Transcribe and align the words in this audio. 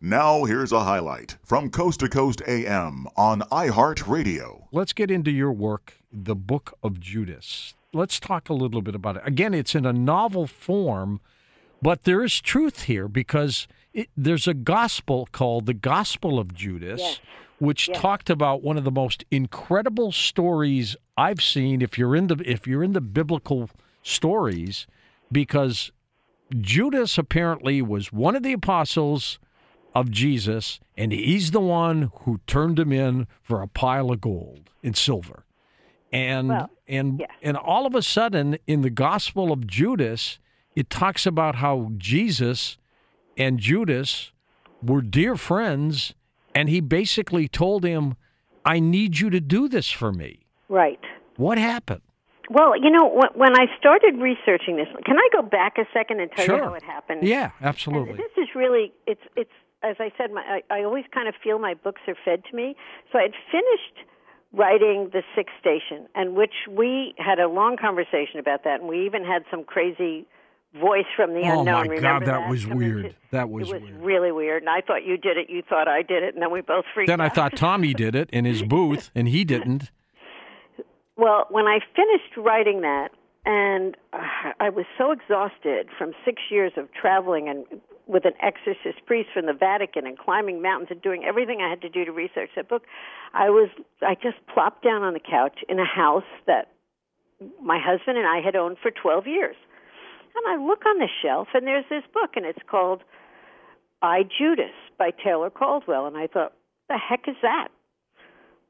Now, 0.00 0.44
here's 0.44 0.70
a 0.70 0.84
highlight 0.84 1.38
from 1.42 1.70
Coast 1.70 2.00
to 2.00 2.08
Coast 2.08 2.40
AM 2.46 3.08
on 3.16 3.40
iHeartRadio. 3.50 4.66
Let's 4.70 4.92
get 4.92 5.10
into 5.10 5.32
your 5.32 5.50
work, 5.50 5.94
The 6.12 6.36
Book 6.36 6.78
of 6.84 7.00
Judas. 7.00 7.74
Let's 7.92 8.20
talk 8.20 8.48
a 8.48 8.54
little 8.54 8.80
bit 8.80 8.94
about 8.94 9.16
it. 9.16 9.22
Again, 9.24 9.54
it's 9.54 9.74
in 9.74 9.84
a 9.84 9.92
novel 9.92 10.46
form, 10.46 11.20
but 11.82 12.04
there 12.04 12.22
is 12.22 12.40
truth 12.40 12.82
here 12.84 13.08
because 13.08 13.66
it, 13.92 14.08
there's 14.16 14.46
a 14.46 14.54
gospel 14.54 15.28
called 15.32 15.66
the 15.66 15.74
Gospel 15.74 16.38
of 16.38 16.54
Judas, 16.54 17.00
Yes. 17.00 17.20
which 17.58 17.88
Yes. 17.88 17.98
talked 18.00 18.30
about 18.30 18.62
one 18.62 18.76
of 18.78 18.84
the 18.84 18.92
most 18.92 19.24
incredible 19.32 20.12
stories 20.12 20.94
I've 21.16 21.42
seen. 21.42 21.82
If 21.82 21.98
you're 21.98 22.14
into 22.14 22.36
if 22.48 22.68
you're 22.68 22.84
into 22.84 23.00
biblical 23.00 23.68
stories, 24.04 24.86
because 25.32 25.90
Judas 26.60 27.18
apparently 27.18 27.82
was 27.82 28.12
one 28.12 28.36
of 28.36 28.44
the 28.44 28.52
apostles 28.52 29.40
of 29.94 30.10
Jesus, 30.10 30.80
and 30.96 31.12
he's 31.12 31.50
the 31.50 31.60
one 31.60 32.10
who 32.22 32.40
turned 32.46 32.78
him 32.78 32.92
in 32.92 33.26
for 33.42 33.62
a 33.62 33.68
pile 33.68 34.10
of 34.10 34.20
gold 34.20 34.70
and 34.82 34.96
silver. 34.96 35.44
And 36.12 36.48
Well, 36.48 36.70
and 36.86 37.20
yeah. 37.20 37.26
and 37.42 37.56
all 37.56 37.86
of 37.86 37.94
a 37.94 38.02
sudden 38.02 38.58
in 38.66 38.82
the 38.82 38.90
Gospel 38.90 39.52
of 39.52 39.66
Judas, 39.66 40.38
it 40.74 40.88
talks 40.88 41.26
about 41.26 41.56
how 41.56 41.90
Jesus 41.98 42.78
and 43.36 43.58
Judas 43.58 44.32
were 44.82 45.02
dear 45.02 45.36
friends, 45.36 46.14
and 46.54 46.68
he 46.68 46.80
basically 46.80 47.48
told 47.48 47.84
him, 47.84 48.14
I 48.64 48.78
need 48.80 49.18
you 49.18 49.28
to 49.30 49.40
do 49.40 49.68
this 49.68 49.90
for 49.90 50.12
me. 50.12 50.46
Right. 50.68 51.00
What 51.36 51.58
happened? 51.58 52.02
Well, 52.50 52.74
you 52.82 52.90
know, 52.90 53.06
when, 53.34 53.54
I 53.58 53.66
started 53.78 54.16
researching 54.16 54.76
this, 54.76 54.88
can 55.04 55.18
I 55.18 55.28
go 55.32 55.42
back 55.42 55.76
a 55.76 55.84
second 55.92 56.20
and 56.20 56.30
tell 56.32 56.46
Sure. 56.46 56.56
you 56.56 56.64
how 56.64 56.74
it 56.74 56.82
happened? 56.82 57.26
Yeah, 57.26 57.50
And 57.60 57.68
absolutely. 57.68 58.14
this 58.14 58.32
is 58.38 58.48
really 58.54 58.92
it's 59.06 59.20
it's 59.36 59.50
as 59.82 59.96
I 60.00 60.10
said, 60.18 60.32
my, 60.32 60.60
I, 60.70 60.80
I 60.80 60.82
always 60.84 61.04
kind 61.12 61.28
of 61.28 61.34
feel 61.42 61.58
my 61.58 61.74
books 61.74 62.00
are 62.08 62.16
fed 62.24 62.42
to 62.50 62.56
me. 62.56 62.74
So 63.12 63.18
I'd 63.18 63.34
finished 63.50 64.06
writing 64.52 65.10
the 65.12 65.22
Sixth 65.36 65.54
Station, 65.60 66.06
and 66.14 66.34
which 66.34 66.54
we 66.70 67.14
had 67.18 67.38
a 67.38 67.48
long 67.48 67.76
conversation 67.76 68.38
about 68.40 68.64
that, 68.64 68.80
and 68.80 68.88
we 68.88 69.04
even 69.06 69.24
had 69.24 69.44
some 69.50 69.62
crazy 69.64 70.26
voice 70.80 71.04
from 71.16 71.32
the 71.34 71.40
Oh, 71.42 71.60
unknown. 71.60 71.86
Oh 71.86 71.88
my 71.88 71.94
Remember 71.94 72.26
God, 72.26 72.34
that 72.42 72.48
was 72.50 72.66
weird. 72.66 73.06
into- 73.06 73.16
That 73.30 73.48
was 73.50 73.70
was 73.72 73.82
weird. 73.82 74.00
really 74.02 74.32
weird, 74.32 74.62
and 74.62 74.70
I 74.70 74.80
thought 74.80 75.04
you 75.04 75.16
did 75.16 75.36
it. 75.36 75.48
You 75.50 75.62
thought 75.68 75.86
I 75.88 76.02
did 76.02 76.22
it, 76.22 76.34
and 76.34 76.42
then 76.42 76.50
we 76.50 76.60
both 76.62 76.84
freaked 76.94 77.08
Then 77.08 77.20
I 77.20 77.28
thought 77.28 77.56
Tommy 77.56 77.92
did 77.94 78.14
it 78.14 78.28
in 78.30 78.44
his 78.44 78.62
booth, 78.62 79.10
and 79.14 79.28
he 79.28 79.44
didn't. 79.44 79.90
Well, 81.16 81.46
when 81.50 81.66
I 81.66 81.80
finished 81.96 82.36
writing 82.36 82.82
that, 82.82 83.08
and 83.44 83.96
uh, 84.12 84.18
I 84.60 84.68
was 84.68 84.84
so 84.96 85.10
exhausted 85.10 85.88
from 85.98 86.12
six 86.24 86.40
years 86.48 86.70
of 86.76 86.88
traveling 86.92 87.48
and 87.48 87.64
with 88.08 88.24
an 88.24 88.32
exorcist 88.42 89.04
priest 89.06 89.28
from 89.32 89.46
the 89.46 89.52
Vatican 89.52 90.06
and 90.06 90.18
climbing 90.18 90.62
mountains 90.62 90.88
and 90.90 91.00
doing 91.00 91.24
everything 91.24 91.60
I 91.60 91.68
had 91.68 91.82
to 91.82 91.88
do 91.88 92.04
to 92.04 92.10
research 92.10 92.50
that 92.56 92.68
book, 92.68 92.82
I 93.34 93.50
was 93.50 93.68
I 94.02 94.14
just 94.14 94.38
plopped 94.52 94.82
down 94.82 95.02
on 95.02 95.12
the 95.12 95.20
couch 95.20 95.58
in 95.68 95.78
a 95.78 95.84
house 95.84 96.28
that 96.46 96.72
my 97.62 97.78
husband 97.78 98.18
and 98.18 98.26
I 98.26 98.40
had 98.44 98.56
owned 98.56 98.78
for 98.82 98.90
12 98.90 99.26
years. 99.26 99.56
And 100.34 100.60
I 100.60 100.64
look 100.64 100.84
on 100.86 100.98
the 100.98 101.08
shelf 101.22 101.48
and 101.54 101.66
there's 101.66 101.84
this 101.90 102.04
book 102.12 102.30
and 102.36 102.46
it's 102.46 102.58
called 102.68 103.02
I 104.02 104.22
Judas 104.22 104.74
by 104.98 105.10
Taylor 105.10 105.50
Caldwell 105.50 106.06
and 106.06 106.16
I 106.16 106.26
thought, 106.26 106.52
the 106.88 106.98
heck 106.98 107.28
is 107.28 107.36
that? 107.42 107.68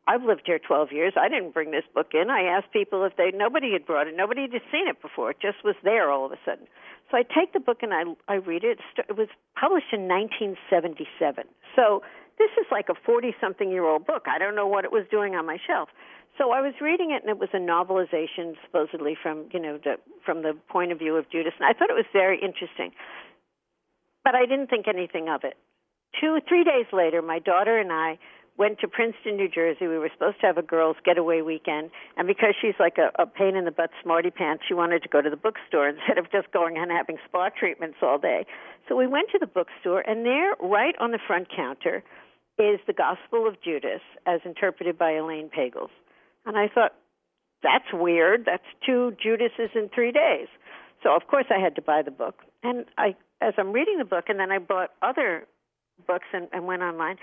I've 0.08 0.24
lived 0.24 0.42
here 0.46 0.58
12 0.58 0.90
years. 0.90 1.12
I 1.20 1.28
didn't 1.28 1.52
bring 1.52 1.70
this 1.70 1.84
book 1.94 2.08
in. 2.14 2.30
I 2.30 2.40
asked 2.40 2.72
people 2.72 3.04
if 3.04 3.14
they 3.16 3.30
nobody 3.30 3.72
had 3.74 3.84
brought 3.84 4.08
it. 4.08 4.16
Nobody 4.16 4.48
had 4.48 4.62
seen 4.72 4.88
it 4.88 5.02
before. 5.02 5.32
It 5.32 5.36
just 5.40 5.62
was 5.62 5.76
there 5.84 6.10
all 6.10 6.24
of 6.24 6.32
a 6.32 6.40
sudden. 6.46 6.66
So 7.10 7.18
I 7.18 7.22
take 7.22 7.52
the 7.52 7.60
book 7.60 7.82
and 7.82 7.92
I 7.92 8.04
I 8.26 8.36
read 8.36 8.64
it. 8.64 8.78
It 8.96 9.16
was 9.18 9.28
published 9.54 9.92
in 9.92 10.08
1977. 10.08 11.44
So 11.76 12.00
this 12.38 12.48
is 12.56 12.64
like 12.72 12.88
a 12.88 12.94
40 13.04 13.36
something 13.38 13.70
year 13.70 13.84
old 13.84 14.06
book. 14.06 14.24
I 14.26 14.38
don't 14.38 14.56
know 14.56 14.66
what 14.66 14.86
it 14.86 14.92
was 14.92 15.04
doing 15.10 15.34
on 15.34 15.44
my 15.44 15.58
shelf. 15.66 15.90
So 16.38 16.52
I 16.52 16.62
was 16.62 16.72
reading 16.80 17.10
it 17.10 17.20
and 17.20 17.28
it 17.28 17.38
was 17.38 17.50
a 17.52 17.60
novelization 17.60 18.54
supposedly 18.64 19.14
from, 19.20 19.50
you 19.52 19.60
know, 19.60 19.76
the, 19.76 19.96
from 20.24 20.42
the 20.42 20.56
point 20.70 20.92
of 20.92 20.98
view 20.98 21.16
of 21.16 21.28
Judas 21.30 21.52
and 21.60 21.68
I 21.68 21.76
thought 21.76 21.90
it 21.90 21.98
was 21.98 22.08
very 22.14 22.40
interesting. 22.40 22.92
But 24.24 24.34
I 24.34 24.46
didn't 24.46 24.70
think 24.70 24.86
anything 24.88 25.28
of 25.28 25.44
it. 25.44 25.58
Two, 26.18 26.38
three 26.48 26.64
days 26.64 26.86
later, 26.92 27.20
my 27.20 27.40
daughter 27.40 27.78
and 27.78 27.92
I 27.92 28.18
went 28.58 28.80
to 28.80 28.88
Princeton, 28.88 29.36
New 29.36 29.48
Jersey. 29.48 29.86
We 29.86 29.98
were 29.98 30.10
supposed 30.12 30.40
to 30.40 30.46
have 30.46 30.58
a 30.58 30.62
girls' 30.62 30.96
getaway 31.04 31.40
weekend, 31.40 31.90
and 32.16 32.26
because 32.26 32.54
she's 32.60 32.74
like 32.78 32.98
a, 32.98 33.10
a 33.20 33.26
pain 33.26 33.56
in 33.56 33.64
the 33.64 33.70
butt 33.70 33.90
smarty 34.02 34.30
pants, 34.30 34.64
she 34.66 34.74
wanted 34.74 35.02
to 35.04 35.08
go 35.08 35.22
to 35.22 35.30
the 35.30 35.36
bookstore 35.36 35.88
instead 35.94 36.18
of 36.18 36.30
just 36.30 36.52
going 36.52 36.76
and 36.76 36.90
having 36.90 37.16
spa 37.26 37.48
treatments 37.48 37.98
all 38.02 38.18
day. 38.18 38.44
So 38.88 38.96
we 38.96 39.06
went 39.06 39.30
to 39.32 39.38
the 39.38 39.46
bookstore, 39.46 40.00
and 40.00 40.26
there, 40.26 40.54
right 40.60 40.94
on 41.00 41.12
the 41.12 41.20
front 41.24 41.48
counter, 41.54 42.02
is 42.58 42.80
the 42.86 42.92
Gospel 42.92 43.46
of 43.46 43.62
Judas, 43.62 44.02
as 44.26 44.40
interpreted 44.44 44.98
by 44.98 45.12
Elaine 45.12 45.48
Pagels. 45.48 45.90
And 46.44 46.58
I 46.58 46.66
thought, 46.66 46.94
that's 47.62 47.92
weird. 47.92 48.44
That's 48.44 48.64
two 48.84 49.16
Judases 49.22 49.70
in 49.74 49.88
three 49.94 50.12
days. 50.12 50.48
So 51.02 51.14
of 51.14 51.26
course 51.28 51.46
I 51.50 51.60
had 51.60 51.76
to 51.76 51.82
buy 51.82 52.02
the 52.02 52.10
book. 52.10 52.36
And 52.62 52.84
I, 52.96 53.14
as 53.40 53.54
I'm 53.58 53.72
reading 53.72 53.98
the 53.98 54.04
book, 54.04 54.24
and 54.28 54.38
then 54.40 54.50
I 54.50 54.58
bought 54.58 54.90
other 55.02 55.46
books 56.06 56.26
and, 56.32 56.48
and 56.52 56.66
went 56.66 56.82
online. 56.82 57.16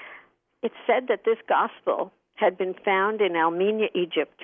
It 0.64 0.72
said 0.88 1.08
that 1.10 1.22
this 1.26 1.38
gospel 1.48 2.12
had 2.36 2.58
been 2.58 2.74
found 2.84 3.22
in 3.22 3.36
Al 3.36 3.52
Minya, 3.52 3.88
Egypt, 3.94 4.42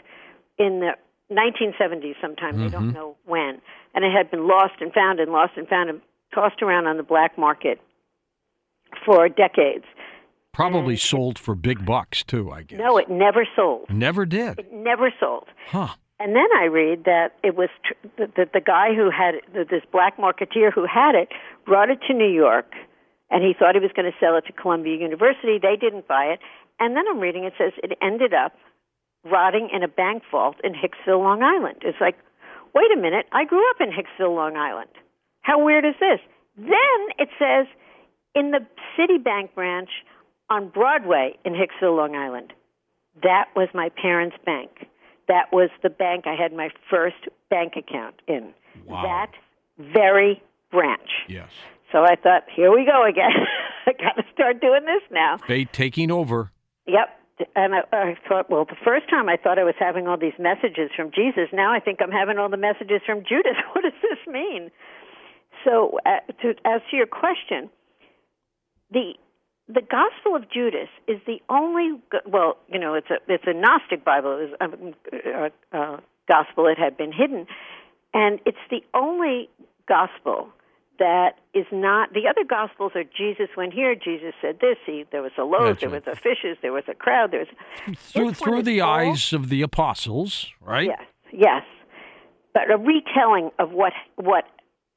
in 0.57 0.81
the 0.81 0.91
1970s. 1.33 2.15
Sometime 2.21 2.57
they 2.57 2.69
don't 2.69 2.87
mm-hmm. 2.87 2.95
know 2.95 3.15
when, 3.25 3.61
and 3.93 4.05
it 4.05 4.11
had 4.15 4.29
been 4.31 4.47
lost 4.47 4.73
and 4.79 4.93
found 4.93 5.19
and 5.19 5.31
lost 5.31 5.53
and 5.55 5.67
found 5.67 5.89
and 5.89 6.01
tossed 6.33 6.61
around 6.61 6.87
on 6.87 6.97
the 6.97 7.03
black 7.03 7.37
market 7.37 7.79
for 9.05 9.27
decades. 9.29 9.85
Probably 10.53 10.97
sold 10.97 11.39
for 11.39 11.55
big 11.55 11.85
bucks 11.85 12.23
too, 12.23 12.51
I 12.51 12.63
guess. 12.63 12.79
No, 12.79 12.97
it 12.97 13.09
never 13.09 13.47
sold. 13.55 13.89
never 13.89 14.25
did. 14.25 14.59
It 14.59 14.73
never 14.73 15.13
sold. 15.19 15.47
Huh. 15.67 15.95
And 16.19 16.35
then 16.35 16.47
I 16.59 16.65
read 16.65 17.05
that 17.05 17.29
it 17.43 17.55
was 17.55 17.69
tr- 17.83 18.07
that 18.19 18.35
the, 18.35 18.45
the 18.53 18.61
guy 18.61 18.93
who 18.93 19.09
had 19.09 19.35
it, 19.35 19.69
this 19.69 19.81
black 19.91 20.17
marketeer 20.17 20.71
who 20.71 20.85
had 20.85 21.15
it 21.15 21.29
brought 21.65 21.89
it 21.89 21.99
to 22.07 22.13
New 22.13 22.29
York, 22.29 22.71
and 23.31 23.43
he 23.43 23.53
thought 23.57 23.75
he 23.75 23.81
was 23.81 23.91
going 23.95 24.11
to 24.11 24.17
sell 24.19 24.35
it 24.37 24.45
to 24.47 24.53
Columbia 24.53 24.97
University. 24.97 25.57
They 25.57 25.77
didn't 25.79 26.07
buy 26.07 26.25
it, 26.25 26.39
and 26.79 26.95
then 26.95 27.05
I'm 27.09 27.19
reading 27.19 27.45
it 27.45 27.53
says 27.57 27.71
it 27.81 27.97
ended 28.01 28.33
up 28.33 28.53
rotting 29.23 29.69
in 29.73 29.83
a 29.83 29.87
bank 29.87 30.23
vault 30.29 30.57
in 30.63 30.73
Hicksville, 30.73 31.19
Long 31.19 31.41
Island. 31.41 31.77
It's 31.83 32.01
like, 32.01 32.17
wait 32.75 32.91
a 32.93 32.99
minute, 32.99 33.25
I 33.31 33.45
grew 33.45 33.67
up 33.69 33.77
in 33.79 33.89
Hicksville, 33.89 34.35
Long 34.35 34.57
Island. 34.57 34.89
How 35.41 35.63
weird 35.63 35.85
is 35.85 35.95
this? 35.99 36.19
Then 36.57 36.99
it 37.17 37.29
says 37.39 37.67
in 38.35 38.51
the 38.51 38.65
Citibank 38.97 39.53
branch 39.55 39.89
on 40.49 40.69
Broadway 40.69 41.37
in 41.45 41.53
Hicksville, 41.53 41.97
Long 41.97 42.15
Island. 42.15 42.53
That 43.23 43.45
was 43.55 43.69
my 43.73 43.89
parents' 43.89 44.37
bank. 44.45 44.87
That 45.27 45.51
was 45.53 45.69
the 45.83 45.89
bank 45.89 46.25
I 46.27 46.35
had 46.35 46.53
my 46.53 46.69
first 46.89 47.27
bank 47.49 47.73
account 47.77 48.15
in. 48.27 48.53
Wow. 48.85 49.03
That 49.03 49.31
very 49.93 50.41
branch. 50.71 51.09
Yes. 51.27 51.49
So 51.91 51.99
I 52.03 52.15
thought, 52.15 52.43
here 52.53 52.71
we 52.71 52.85
go 52.85 53.05
again. 53.07 53.31
I 53.85 53.91
got 53.93 54.15
to 54.21 54.23
start 54.33 54.61
doing 54.61 54.85
this 54.85 55.01
now. 55.11 55.37
Fate 55.47 55.73
taking 55.73 56.11
over. 56.11 56.51
Yep. 56.87 57.09
And 57.55 57.73
I, 57.73 57.79
I 57.91 58.17
thought, 58.27 58.49
well, 58.49 58.65
the 58.65 58.77
first 58.83 59.09
time 59.09 59.27
I 59.27 59.35
thought 59.35 59.57
I 59.57 59.63
was 59.63 59.75
having 59.79 60.07
all 60.07 60.17
these 60.17 60.37
messages 60.37 60.91
from 60.95 61.11
Jesus. 61.11 61.49
Now 61.51 61.73
I 61.73 61.79
think 61.79 61.99
I'm 62.01 62.11
having 62.11 62.37
all 62.37 62.49
the 62.49 62.57
messages 62.57 63.01
from 63.05 63.23
Judas. 63.27 63.57
What 63.73 63.83
does 63.83 63.99
this 64.01 64.19
mean? 64.31 64.69
So, 65.65 65.97
uh, 66.05 66.19
to, 66.41 66.49
as 66.65 66.81
to 66.89 66.97
your 66.97 67.07
question, 67.07 67.69
the 68.91 69.13
the 69.67 69.81
Gospel 69.81 70.35
of 70.35 70.51
Judas 70.51 70.89
is 71.07 71.17
the 71.25 71.39
only 71.49 72.01
well, 72.25 72.57
you 72.67 72.79
know, 72.79 72.93
it's 72.95 73.09
a 73.09 73.17
it's 73.27 73.45
a 73.47 73.53
Gnostic 73.53 74.03
Bible, 74.03 74.37
it 74.39 74.49
was 74.59 74.93
a, 75.13 75.77
a, 75.77 75.79
a 75.79 75.99
gospel. 76.27 76.67
It 76.67 76.77
had 76.77 76.97
been 76.97 77.11
hidden, 77.11 77.47
and 78.13 78.39
it's 78.45 78.57
the 78.69 78.81
only 78.93 79.49
gospel 79.87 80.49
that 80.99 81.39
is 81.53 81.65
not 81.71 82.13
the 82.13 82.27
other 82.29 82.43
gospels 82.47 82.91
are 82.95 83.03
Jesus 83.03 83.49
went 83.57 83.73
here, 83.73 83.95
Jesus 83.95 84.33
said 84.41 84.59
this, 84.61 84.77
he 84.85 85.05
there 85.11 85.21
was 85.23 85.31
a 85.37 85.43
loaf, 85.43 85.79
there 85.79 85.89
was 85.89 86.03
a 86.07 86.15
fishes, 86.15 86.57
there 86.61 86.73
was 86.73 86.83
a 86.87 86.93
crowd, 86.93 87.31
there 87.31 87.39
was 87.41 87.97
Through 87.97 88.33
through 88.33 88.63
the 88.63 88.81
all- 88.81 88.93
eyes 89.11 89.33
of 89.33 89.49
the 89.49 89.61
apostles, 89.61 90.51
right? 90.61 90.87
yes, 90.87 91.01
yes, 91.31 91.63
but 92.53 92.69
a 92.71 92.77
retelling 92.77 93.49
of 93.59 93.71
what 93.71 93.93
what 94.15 94.45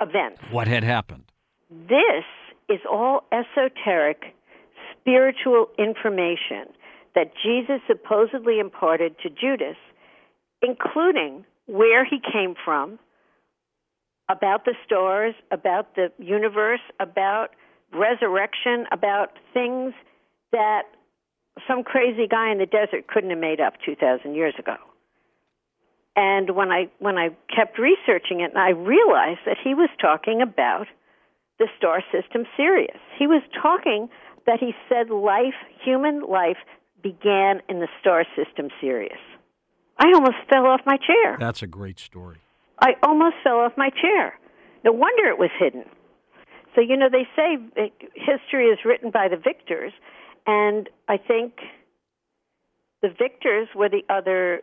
events. 0.00 0.40
What 0.50 0.68
had 0.68 0.84
happened? 0.84 1.24
This 1.70 2.24
is 2.68 2.80
all 2.90 3.22
esoteric 3.32 4.34
spiritual 4.92 5.68
information 5.78 6.66
that 7.14 7.32
Jesus 7.42 7.80
supposedly 7.86 8.58
imparted 8.58 9.16
to 9.22 9.30
Judas, 9.30 9.76
including 10.62 11.44
where 11.66 12.04
he 12.04 12.18
came 12.20 12.54
from, 12.64 12.98
about 14.28 14.64
the 14.64 14.74
stars, 14.84 15.34
about 15.50 15.94
the 15.94 16.12
universe, 16.18 16.80
about 17.00 17.50
resurrection, 17.92 18.86
about 18.90 19.32
things 19.52 19.92
that 20.52 20.82
some 21.68 21.82
crazy 21.84 22.26
guy 22.26 22.50
in 22.50 22.58
the 22.58 22.66
desert 22.66 23.06
couldn't 23.06 23.30
have 23.30 23.38
made 23.38 23.60
up 23.60 23.74
2000 23.84 24.34
years 24.34 24.54
ago. 24.58 24.76
And 26.16 26.54
when 26.54 26.70
I 26.70 26.90
when 27.00 27.18
I 27.18 27.30
kept 27.54 27.78
researching 27.78 28.40
it, 28.40 28.56
I 28.56 28.70
realized 28.70 29.40
that 29.46 29.56
he 29.62 29.74
was 29.74 29.88
talking 30.00 30.40
about 30.40 30.86
the 31.58 31.66
star 31.76 32.02
system 32.12 32.44
Sirius. 32.56 33.00
He 33.18 33.26
was 33.26 33.42
talking 33.60 34.08
that 34.46 34.60
he 34.60 34.74
said 34.88 35.10
life, 35.10 35.54
human 35.84 36.22
life, 36.22 36.58
began 37.02 37.62
in 37.68 37.80
the 37.80 37.88
star 38.00 38.24
system 38.36 38.68
Sirius. 38.80 39.18
I 39.98 40.12
almost 40.14 40.36
fell 40.48 40.66
off 40.66 40.80
my 40.86 40.96
chair. 40.96 41.36
That's 41.38 41.62
a 41.62 41.66
great 41.66 41.98
story. 41.98 42.43
I 42.80 42.92
almost 43.02 43.36
fell 43.42 43.58
off 43.60 43.72
my 43.76 43.90
chair. 43.90 44.38
No 44.84 44.92
wonder 44.92 45.28
it 45.28 45.38
was 45.38 45.50
hidden. 45.58 45.84
So, 46.74 46.80
you 46.80 46.96
know, 46.96 47.08
they 47.10 47.26
say 47.36 47.56
history 48.14 48.66
is 48.66 48.78
written 48.84 49.10
by 49.10 49.28
the 49.28 49.36
victors, 49.36 49.92
and 50.46 50.88
I 51.08 51.16
think 51.16 51.54
the 53.00 53.08
victors 53.08 53.68
were 53.74 53.88
the 53.88 54.02
other 54.08 54.62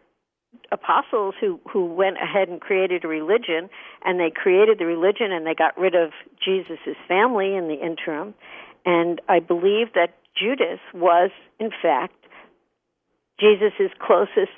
apostles 0.71 1.35
who 1.39 1.59
who 1.71 1.85
went 1.85 2.17
ahead 2.17 2.49
and 2.49 2.59
created 2.59 3.05
a 3.05 3.07
religion 3.07 3.69
and 4.03 4.19
they 4.19 4.31
created 4.33 4.79
the 4.79 4.85
religion 4.85 5.31
and 5.31 5.45
they 5.45 5.55
got 5.55 5.77
rid 5.77 5.95
of 5.95 6.11
Jesus's 6.43 6.97
family 7.07 7.55
in 7.55 7.67
the 7.67 7.75
interim 7.75 8.33
and 8.85 9.21
I 9.29 9.39
believe 9.39 9.93
that 9.95 10.15
Judas 10.37 10.79
was 10.93 11.31
in 11.59 11.69
fact 11.81 12.15
Jesus's 13.39 13.91
closest 13.99 14.51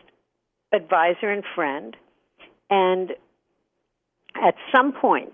advisor 0.73 1.29
and 1.29 1.43
friend 1.53 1.95
and 2.71 3.11
at 4.35 4.55
some 4.73 4.93
point 4.93 5.33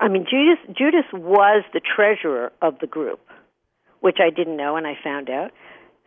I 0.00 0.08
mean 0.08 0.26
Judas 0.30 0.58
Judas 0.76 1.06
was 1.12 1.64
the 1.72 1.80
treasurer 1.80 2.52
of 2.60 2.78
the 2.80 2.86
group 2.86 3.20
which 4.00 4.18
I 4.20 4.30
didn't 4.30 4.56
know 4.56 4.76
and 4.76 4.86
I 4.86 4.94
found 5.02 5.30
out 5.30 5.52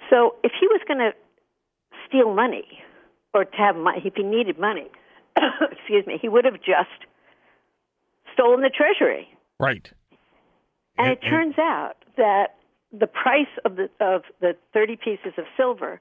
so 0.09 0.35
if 0.43 0.51
he 0.59 0.67
was 0.67 0.81
going 0.87 0.99
to 0.99 1.11
steal 2.07 2.33
money 2.33 2.65
or 3.33 3.45
to 3.45 3.57
have 3.57 3.75
money, 3.75 4.01
if 4.05 4.13
he 4.15 4.23
needed 4.23 4.59
money, 4.59 4.87
excuse 5.71 6.05
me, 6.05 6.17
he 6.21 6.29
would 6.29 6.45
have 6.45 6.55
just 6.55 7.07
stolen 8.33 8.61
the 8.61 8.69
treasury. 8.69 9.27
Right. 9.59 9.89
And, 10.97 11.11
it 11.11 11.19
and, 11.21 11.29
turns 11.29 11.55
out 11.57 11.95
that 12.17 12.55
the 12.91 13.07
price 13.07 13.49
of 13.65 13.75
the 13.75 13.89
of 13.99 14.21
the 14.39 14.55
30 14.73 14.97
pieces 14.97 15.33
of 15.37 15.45
silver 15.57 15.99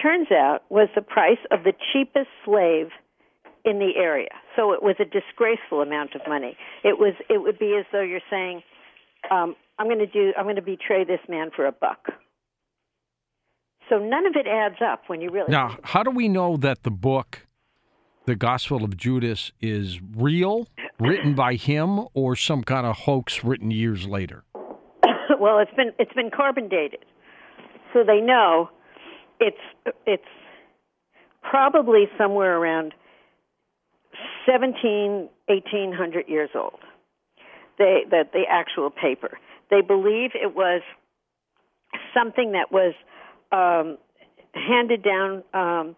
turns 0.00 0.32
out 0.32 0.64
was 0.68 0.88
the 0.94 1.02
price 1.02 1.38
of 1.50 1.62
the 1.62 1.72
cheapest 1.92 2.28
slave 2.44 2.88
in 3.64 3.78
the 3.78 3.92
area. 3.96 4.30
So 4.56 4.72
it 4.72 4.82
was 4.82 4.96
a 4.98 5.04
disgraceful 5.04 5.82
amount 5.82 6.14
of 6.14 6.22
money. 6.28 6.56
It 6.82 6.98
was 6.98 7.14
it 7.28 7.38
would 7.38 7.58
be 7.58 7.76
as 7.78 7.86
though 7.92 8.02
you're 8.02 8.20
saying 8.30 8.62
um, 9.30 9.54
I'm 9.78 9.86
going 9.86 9.98
to 9.98 10.06
do 10.06 10.32
I'm 10.36 10.44
going 10.44 10.56
to 10.56 10.62
betray 10.62 11.04
this 11.04 11.20
man 11.28 11.50
for 11.54 11.66
a 11.66 11.72
buck. 11.72 12.08
So 13.88 13.98
none 13.98 14.26
of 14.26 14.34
it 14.36 14.46
adds 14.46 14.76
up 14.84 15.02
when 15.06 15.20
you 15.20 15.30
really. 15.30 15.50
Now, 15.50 15.76
how 15.82 16.02
do 16.02 16.10
we 16.10 16.28
know 16.28 16.56
that 16.56 16.82
the 16.82 16.90
book, 16.90 17.46
The 18.26 18.34
Gospel 18.36 18.84
of 18.84 18.96
Judas, 18.96 19.52
is 19.60 20.00
real, 20.16 20.66
written 20.98 21.34
by 21.34 21.54
him, 21.54 22.06
or 22.14 22.34
some 22.36 22.62
kind 22.62 22.86
of 22.86 22.96
hoax 22.96 23.44
written 23.44 23.70
years 23.70 24.06
later? 24.06 24.44
well, 25.40 25.58
it's 25.58 25.74
been 25.76 25.92
it's 25.98 26.12
been 26.14 26.30
carbon 26.30 26.68
dated, 26.68 27.04
so 27.92 28.02
they 28.04 28.20
know 28.20 28.70
it's 29.40 29.56
it's 30.06 30.22
probably 31.42 32.04
somewhere 32.16 32.56
around 32.56 32.94
17, 34.46 35.28
1800 35.46 36.28
years 36.28 36.50
old. 36.54 36.80
They 37.78 38.02
that 38.10 38.32
the 38.32 38.42
actual 38.48 38.90
paper. 38.90 39.38
They 39.70 39.80
believe 39.80 40.30
it 40.34 40.54
was 40.54 40.82
something 42.14 42.52
that 42.52 42.70
was 42.70 42.94
um, 43.50 43.98
handed 44.54 45.02
down 45.02 45.42
um, 45.54 45.96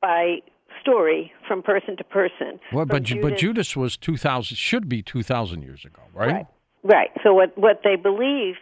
by 0.00 0.38
story 0.80 1.32
from 1.46 1.62
person 1.62 1.96
to 1.98 2.04
person. 2.04 2.58
Well, 2.72 2.86
but 2.86 3.02
Judas, 3.02 3.22
but 3.30 3.38
Judas 3.38 3.76
was 3.76 3.96
two 3.96 4.16
thousand 4.16 4.56
should 4.56 4.88
be 4.88 5.02
two 5.02 5.22
thousand 5.22 5.62
years 5.62 5.84
ago, 5.84 6.02
right? 6.14 6.32
Right. 6.32 6.46
Right. 6.82 7.10
So 7.22 7.34
what 7.34 7.56
what 7.58 7.80
they 7.84 7.96
believe 7.96 8.54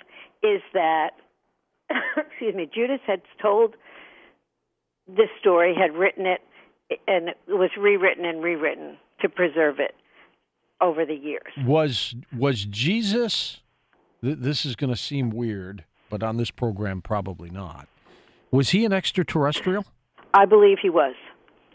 is 0.42 0.62
that 0.72 1.10
excuse 2.16 2.54
me, 2.54 2.68
Judas 2.72 3.00
had 3.06 3.22
told 3.40 3.74
this 5.06 5.28
story, 5.40 5.74
had 5.78 5.94
written 5.94 6.26
it, 6.26 6.40
and 7.06 7.28
it 7.28 7.38
was 7.48 7.70
rewritten 7.78 8.24
and 8.24 8.42
rewritten 8.42 8.96
to 9.20 9.28
preserve 9.28 9.78
it 9.78 9.94
over 10.80 11.04
the 11.04 11.14
years. 11.14 11.52
Was 11.64 12.14
was 12.36 12.64
Jesus? 12.64 13.60
Th- 14.22 14.38
this 14.38 14.64
is 14.64 14.76
going 14.76 14.90
to 14.90 14.96
seem 14.96 15.30
weird 15.30 15.84
but 16.14 16.22
on 16.22 16.36
this 16.36 16.52
program, 16.52 17.02
probably 17.02 17.50
not. 17.50 17.88
Was 18.52 18.70
he 18.70 18.84
an 18.84 18.92
extraterrestrial? 18.92 19.84
I 20.32 20.44
believe 20.44 20.78
he 20.80 20.88
was. 20.88 21.16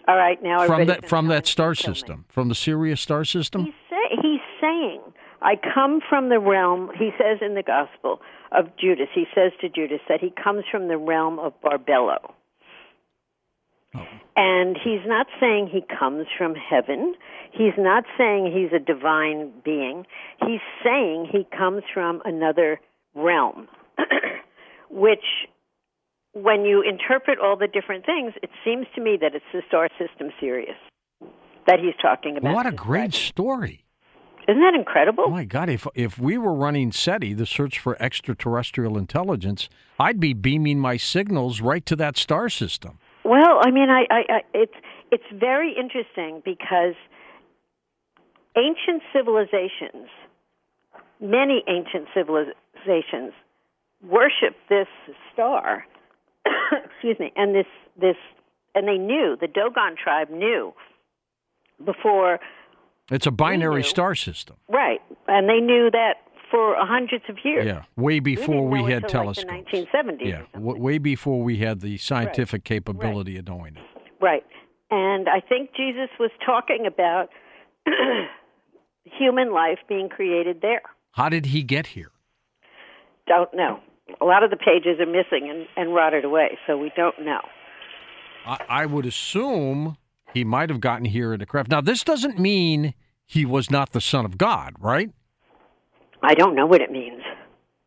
All 0.07 0.15
right, 0.15 0.41
now 0.41 0.59
I'm 0.59 0.67
from 0.67 0.87
that 0.87 1.09
from 1.09 1.27
that 1.27 1.45
star 1.45 1.75
system, 1.75 2.23
from 2.29 2.47
the 2.47 2.55
Sirius 2.55 3.01
star 3.01 3.25
system. 3.25 3.65
He's, 3.65 3.73
say, 3.89 4.15
he's 4.21 4.39
saying, 4.61 5.01
"I 5.41 5.55
come 5.73 5.99
from 6.07 6.29
the 6.29 6.39
realm." 6.39 6.89
He 6.97 7.11
says 7.17 7.39
in 7.41 7.55
the 7.55 7.63
Gospel 7.63 8.21
of 8.53 8.67
Judas. 8.77 9.07
He 9.13 9.25
says 9.35 9.51
to 9.59 9.67
Judas 9.67 9.99
that 10.07 10.21
he 10.21 10.33
comes 10.41 10.63
from 10.71 10.87
the 10.87 10.97
realm 10.97 11.37
of 11.37 11.51
Barbelo. 11.61 12.31
Oh. 13.95 14.05
And 14.35 14.77
he's 14.77 15.05
not 15.05 15.27
saying 15.39 15.69
he 15.71 15.83
comes 15.97 16.27
from 16.37 16.55
heaven. 16.55 17.15
He's 17.51 17.73
not 17.77 18.03
saying 18.17 18.51
he's 18.53 18.73
a 18.73 18.83
divine 18.83 19.51
being. 19.65 20.05
He's 20.41 20.61
saying 20.83 21.27
he 21.31 21.45
comes 21.57 21.83
from 21.93 22.21
another 22.25 22.79
realm. 23.15 23.67
which 24.89 25.47
when 26.33 26.65
you 26.65 26.81
interpret 26.81 27.39
all 27.39 27.57
the 27.57 27.67
different 27.67 28.05
things, 28.05 28.33
it 28.41 28.49
seems 28.63 28.85
to 28.95 29.01
me 29.01 29.17
that 29.21 29.35
it's 29.35 29.45
the 29.53 29.61
star 29.67 29.89
system 29.97 30.29
Sirius 30.39 30.77
that 31.67 31.79
he's 31.79 31.95
talking 32.01 32.37
about. 32.37 32.53
What 32.53 32.65
a 32.65 32.71
great 32.71 33.13
story. 33.13 33.83
Isn't 34.47 34.61
that 34.61 34.73
incredible? 34.73 35.25
Oh 35.27 35.31
my 35.31 35.45
God, 35.45 35.69
if 35.69 35.85
if 35.93 36.17
we 36.17 36.37
were 36.37 36.53
running 36.53 36.91
SETI, 36.91 37.33
the 37.33 37.45
search 37.45 37.77
for 37.77 38.01
extraterrestrial 38.01 38.97
intelligence, 38.97 39.69
I'd 39.99 40.19
be 40.19 40.33
beaming 40.33 40.79
my 40.79 40.97
signals 40.97 41.61
right 41.61 41.85
to 41.85 41.95
that 41.97 42.17
star 42.17 42.49
system. 42.49 42.97
Well, 43.29 43.59
I 43.61 43.69
mean, 43.69 43.91
I, 43.91 44.07
I, 44.09 44.23
I 44.27 44.41
it's 44.55 44.73
it's 45.11 45.23
very 45.31 45.75
interesting 45.77 46.41
because 46.43 46.95
ancient 48.57 49.03
civilizations, 49.13 50.09
many 51.21 51.63
ancient 51.67 52.07
civilizations, 52.11 53.33
worship 54.01 54.55
this 54.67 54.87
star. 55.31 55.85
excuse 56.85 57.19
me, 57.19 57.31
and 57.35 57.53
this 57.53 57.67
this 58.01 58.15
and 58.73 58.87
they 58.87 58.97
knew 58.97 59.37
the 59.39 59.47
Dogon 59.47 59.95
tribe 59.95 60.31
knew 60.31 60.73
before. 61.85 62.39
It's 63.11 63.27
a 63.27 63.31
binary 63.31 63.83
star 63.83 64.15
system, 64.15 64.55
right? 64.69 65.01
And 65.27 65.47
they 65.47 65.59
knew 65.59 65.91
that 65.91 66.15
for 66.49 66.75
hundreds 66.77 67.23
of 67.29 67.37
years. 67.43 67.65
Yeah, 67.65 67.83
way 67.95 68.19
before 68.19 68.67
we, 68.67 68.81
we 68.81 68.91
had 68.91 69.07
telescopes. 69.07 69.49
Like 69.49 69.65
the 69.71 69.85
1970s. 69.85 70.25
Yeah, 70.25 70.41
w- 70.53 70.81
way 70.81 70.97
before 70.97 71.41
we 71.41 71.57
had 71.57 71.81
the 71.81 71.97
scientific 71.97 72.59
right. 72.59 72.65
capability 72.65 73.33
right. 73.33 73.39
of 73.39 73.47
knowing 73.47 73.77
it. 73.77 73.83
Right, 74.21 74.45
and 74.91 75.27
I 75.29 75.39
think 75.39 75.71
Jesus 75.75 76.09
was 76.19 76.31
talking 76.45 76.85
about 76.85 77.29
human 79.03 79.53
life 79.53 79.79
being 79.87 80.09
created 80.09 80.61
there. 80.61 80.81
How 81.11 81.29
did 81.29 81.47
he 81.47 81.63
get 81.63 81.87
here? 81.87 82.11
Don't 83.27 83.53
know 83.53 83.79
a 84.21 84.25
lot 84.25 84.43
of 84.43 84.49
the 84.49 84.57
pages 84.57 84.99
are 84.99 85.05
missing 85.05 85.49
and, 85.49 85.67
and 85.75 85.93
rotted 85.93 86.25
away, 86.25 86.57
so 86.65 86.77
we 86.77 86.91
don't 86.95 87.19
know. 87.23 87.41
I, 88.45 88.57
I 88.69 88.85
would 88.85 89.05
assume 89.05 89.97
he 90.33 90.43
might 90.43 90.69
have 90.69 90.79
gotten 90.79 91.05
here 91.05 91.33
in 91.33 91.41
a 91.41 91.45
craft. 91.45 91.69
Now, 91.69 91.81
this 91.81 92.03
doesn't 92.03 92.39
mean 92.39 92.93
he 93.25 93.45
was 93.45 93.69
not 93.69 93.91
the 93.91 94.01
Son 94.01 94.25
of 94.25 94.37
God, 94.37 94.73
right? 94.79 95.11
I 96.21 96.33
don't 96.33 96.55
know 96.55 96.65
what 96.65 96.81
it 96.81 96.91
means. 96.91 97.21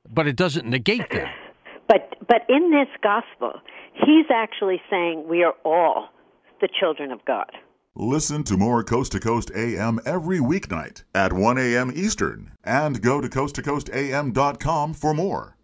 But 0.08 0.26
it 0.26 0.36
doesn't 0.36 0.66
negate 0.66 1.08
that. 1.10 1.34
but 1.88 2.14
but 2.26 2.42
in 2.48 2.70
this 2.70 2.88
gospel, 3.02 3.52
he's 3.94 4.26
actually 4.32 4.80
saying 4.90 5.26
we 5.28 5.42
are 5.42 5.54
all 5.64 6.08
the 6.60 6.68
children 6.80 7.12
of 7.12 7.24
God. 7.24 7.50
Listen 7.94 8.42
to 8.44 8.56
more 8.56 8.82
Coast 8.82 9.12
to 9.12 9.20
Coast 9.20 9.50
AM 9.54 10.00
every 10.06 10.38
weeknight 10.38 11.02
at 11.14 11.30
1 11.32 11.58
a.m. 11.58 11.92
Eastern 11.94 12.52
and 12.64 13.02
go 13.02 13.20
to 13.20 13.28
coasttocoastam.com 13.28 14.94
for 14.94 15.12
more. 15.12 15.56